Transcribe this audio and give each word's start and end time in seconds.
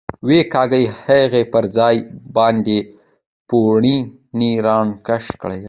ویې 0.27 0.41
کېکاږه، 0.45 0.79
هغې 1.03 1.43
پر 1.51 1.63
ځان 1.75 1.95
باندې 2.35 2.77
پوړنی 3.47 4.51
را 4.65 4.77
کش 5.07 5.25
کړ. 5.41 5.51